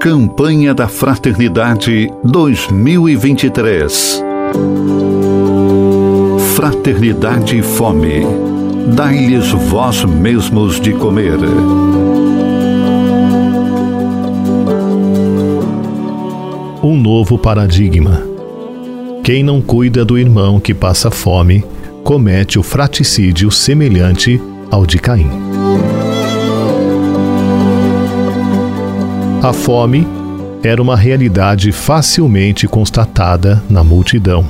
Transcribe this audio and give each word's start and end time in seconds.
Campanha 0.00 0.72
da 0.72 0.86
Fraternidade 0.86 2.08
2023. 2.22 4.22
Fraternidade 6.54 7.58
e 7.58 7.62
Fome. 7.62 8.20
Dai-lhes 8.94 9.50
vós 9.50 10.04
mesmos 10.04 10.80
de 10.80 10.92
comer. 10.92 11.36
Um 16.80 16.96
novo 16.96 17.36
paradigma. 17.36 18.22
Quem 19.24 19.42
não 19.42 19.60
cuida 19.60 20.04
do 20.04 20.16
irmão 20.16 20.60
que 20.60 20.72
passa 20.72 21.10
fome, 21.10 21.64
comete 22.04 22.56
o 22.56 22.62
fraticídio 22.62 23.50
semelhante 23.50 24.40
ao 24.70 24.86
de 24.86 25.00
Caim. 25.00 25.28
A 29.40 29.52
fome 29.52 30.04
era 30.64 30.82
uma 30.82 30.96
realidade 30.96 31.70
facilmente 31.70 32.66
constatada 32.66 33.62
na 33.70 33.84
multidão. 33.84 34.44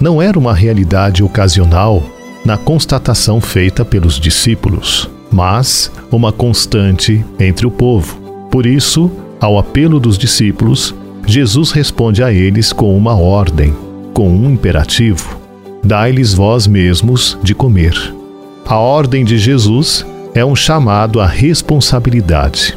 Não 0.00 0.20
era 0.20 0.36
uma 0.36 0.52
realidade 0.52 1.22
ocasional 1.22 2.02
na 2.44 2.56
constatação 2.56 3.40
feita 3.40 3.84
pelos 3.84 4.18
discípulos, 4.18 5.08
mas 5.30 5.90
uma 6.10 6.32
constante 6.32 7.24
entre 7.38 7.64
o 7.64 7.70
povo. 7.70 8.16
Por 8.50 8.66
isso, 8.66 9.08
ao 9.40 9.56
apelo 9.56 10.00
dos 10.00 10.18
discípulos, 10.18 10.92
Jesus 11.24 11.70
responde 11.70 12.20
a 12.20 12.32
eles 12.32 12.72
com 12.72 12.96
uma 12.96 13.14
ordem, 13.14 13.72
com 14.12 14.28
um 14.28 14.50
imperativo: 14.50 15.38
Dai-lhes 15.82 16.34
vós 16.34 16.66
mesmos 16.66 17.38
de 17.40 17.54
comer. 17.54 17.94
A 18.66 18.76
ordem 18.78 19.24
de 19.24 19.38
Jesus 19.38 20.04
é 20.34 20.44
um 20.44 20.56
chamado 20.56 21.20
à 21.20 21.26
responsabilidade. 21.26 22.76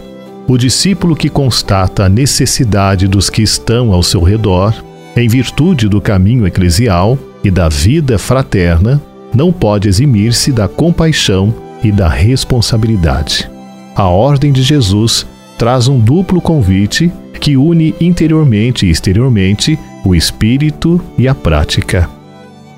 O 0.50 0.58
discípulo 0.58 1.14
que 1.14 1.28
constata 1.28 2.06
a 2.06 2.10
necessidade 2.10 3.06
dos 3.06 3.30
que 3.30 3.42
estão 3.42 3.92
ao 3.92 4.02
seu 4.02 4.22
redor, 4.24 4.74
em 5.14 5.28
virtude 5.28 5.90
do 5.90 6.00
caminho 6.00 6.48
eclesial 6.48 7.20
e 7.44 7.52
da 7.52 7.68
vida 7.68 8.18
fraterna, 8.18 9.02
não 9.36 9.52
pode 9.52 9.90
eximir-se 9.90 10.54
da 10.54 10.66
compaixão 10.66 11.54
e 11.84 11.92
da 11.92 12.08
responsabilidade. 12.08 13.50
A 13.94 14.08
ordem 14.08 14.54
de 14.54 14.64
Jesus 14.64 15.28
traz 15.58 15.90
um 15.90 16.00
duplo 16.00 16.40
convite 16.40 17.12
que 17.42 17.58
une 17.58 17.94
interiormente 18.00 18.86
e 18.86 18.90
exteriormente 18.90 19.78
o 20.06 20.16
espírito 20.16 21.02
e 21.18 21.28
a 21.28 21.36
prática. 21.36 22.10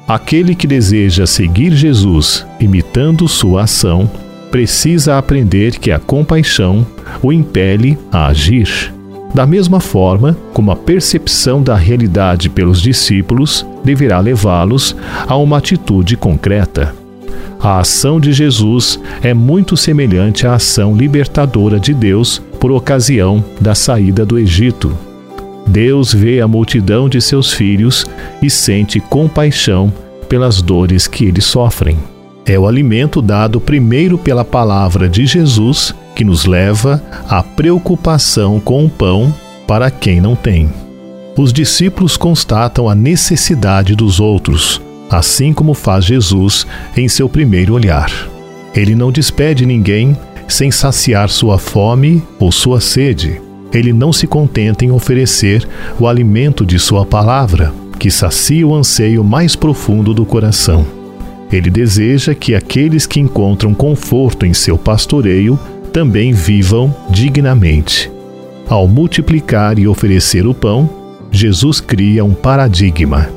Aquele 0.08 0.56
que 0.56 0.66
deseja 0.66 1.28
seguir 1.28 1.72
Jesus 1.74 2.48
imitando 2.60 3.28
sua 3.28 3.64
ação 3.64 4.10
precisa 4.52 5.18
aprender 5.18 5.78
que 5.78 5.92
a 5.92 6.00
compaixão 6.00 6.86
o 7.22 7.32
impele 7.32 7.98
a 8.12 8.28
agir. 8.28 8.94
Da 9.34 9.46
mesma 9.46 9.80
forma 9.80 10.36
como 10.54 10.72
a 10.72 10.76
percepção 10.76 11.62
da 11.62 11.76
realidade 11.76 12.50
pelos 12.50 12.82
discípulos 12.82 13.66
deverá 13.84 14.20
levá-los 14.20 14.96
a 15.28 15.36
uma 15.38 15.58
atitude 15.58 16.18
concreta. 16.18 16.96
A 17.60 17.80
ação 17.80 18.20
de 18.20 18.32
Jesus 18.32 19.00
é 19.22 19.34
muito 19.34 19.76
semelhante 19.76 20.48
à 20.48 20.56
ação 20.56 20.96
libertadora 20.96 21.80
de 21.80 21.94
Deus 21.94 22.42
por 22.60 22.72
ocasião 22.72 23.44
da 23.60 23.76
saída 23.76 24.26
do 24.26 24.40
Egito. 24.40 24.98
Deus 25.68 26.14
vê 26.14 26.42
a 26.42 26.48
multidão 26.48 27.08
de 27.08 27.22
seus 27.22 27.54
filhos 27.54 28.06
e 28.42 28.50
sente 28.50 29.00
compaixão 29.00 29.94
pelas 30.28 30.62
dores 30.62 31.06
que 31.06 31.26
eles 31.26 31.46
sofrem. 31.46 31.98
É 32.50 32.58
o 32.58 32.68
alimento 32.68 33.22
dado 33.22 33.62
primeiro 33.62 34.18
pela 34.18 34.44
palavra 34.44 35.08
de 35.08 35.24
Jesus 35.24 35.94
que 36.16 36.24
nos 36.24 36.48
leva 36.48 37.00
à 37.30 37.44
preocupação 37.44 38.60
com 38.60 38.84
o 38.84 38.90
pão 38.90 39.32
para 39.68 39.92
quem 39.92 40.20
não 40.20 40.36
tem. 40.36 40.68
Os 41.38 41.54
discípulos 41.54 42.18
constatam 42.18 42.90
a 42.90 42.96
necessidade 42.96 43.96
dos 43.96 44.20
outros, 44.20 44.82
assim 45.12 45.54
como 45.54 45.76
faz 45.76 46.06
Jesus 46.06 46.66
em 46.98 47.08
seu 47.08 47.30
primeiro 47.30 47.76
olhar. 47.76 48.12
Ele 48.74 48.96
não 48.96 49.12
despede 49.12 49.64
ninguém 49.64 50.18
sem 50.48 50.72
saciar 50.72 51.30
sua 51.30 51.60
fome 51.60 52.24
ou 52.40 52.52
sua 52.52 52.82
sede. 52.82 53.40
Ele 53.72 53.94
não 53.94 54.12
se 54.12 54.26
contenta 54.26 54.84
em 54.84 54.90
oferecer 54.90 55.68
o 56.00 56.08
alimento 56.08 56.66
de 56.66 56.80
sua 56.80 57.06
palavra, 57.06 57.72
que 58.00 58.10
sacia 58.10 58.66
o 58.66 58.74
anseio 58.74 59.24
mais 59.24 59.56
profundo 59.56 60.16
do 60.16 60.26
coração. 60.26 60.99
Ele 61.52 61.70
deseja 61.70 62.36
que 62.36 62.54
aqueles 62.54 63.08
que 63.08 63.20
encontram 63.20 63.74
conforto 63.74 64.46
em 64.46 64.54
seu 64.54 64.78
pastoreio 64.78 65.60
também 65.92 66.32
vivam 66.32 66.94
dignamente. 67.10 68.12
Ao 68.68 68.88
multiplicar 68.88 69.80
e 69.80 69.88
oferecer 69.88 70.46
o 70.46 70.54
pão, 70.54 70.90
Jesus 71.32 71.82
cria 71.82 72.24
um 72.24 72.34
paradigma. 72.34 73.30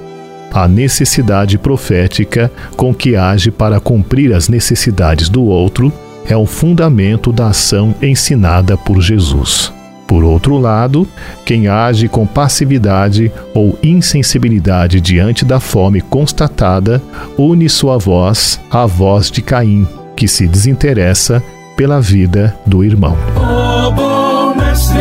A 0.52 0.68
necessidade 0.68 1.56
profética 1.56 2.52
com 2.76 2.94
que 2.94 3.16
age 3.16 3.50
para 3.50 3.80
cumprir 3.80 4.34
as 4.34 4.48
necessidades 4.50 5.30
do 5.30 5.42
outro 5.44 5.90
é 6.26 6.36
o 6.36 6.44
fundamento 6.44 7.32
da 7.32 7.48
ação 7.48 7.94
ensinada 8.02 8.76
por 8.76 9.00
Jesus. 9.00 9.72
Por 10.06 10.24
outro 10.24 10.58
lado, 10.58 11.06
quem 11.44 11.68
age 11.68 12.08
com 12.08 12.26
passividade 12.26 13.32
ou 13.54 13.78
insensibilidade 13.82 15.00
diante 15.00 15.44
da 15.44 15.58
fome 15.58 16.00
constatada 16.00 17.02
une 17.38 17.68
sua 17.68 17.98
voz 17.98 18.60
à 18.70 18.84
voz 18.86 19.30
de 19.30 19.40
Caim, 19.40 19.86
que 20.16 20.28
se 20.28 20.46
desinteressa 20.46 21.42
pela 21.76 22.00
vida 22.00 22.54
do 22.66 22.84
irmão. 22.84 23.16
Oh, 23.36 23.90
bom 23.92 24.54
mestre, 24.54 24.98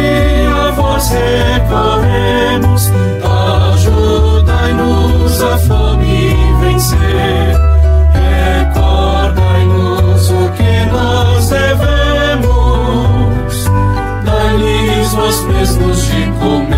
a 0.48 0.72
vós 0.72 1.10
recorremos, 1.10 2.90
mesmos 15.44 16.08
de 16.08 16.26
comer, 16.40 16.71